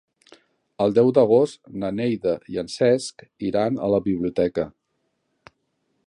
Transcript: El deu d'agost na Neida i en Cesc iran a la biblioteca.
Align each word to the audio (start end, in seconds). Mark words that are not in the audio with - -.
El 0.85 0.93
deu 0.97 1.09
d'agost 1.17 1.59
na 1.83 1.91
Neida 1.97 2.33
i 2.53 2.57
en 2.61 2.73
Cesc 2.77 3.25
iran 3.49 3.77
a 3.77 3.91
la 3.97 4.03
biblioteca. 4.09 4.65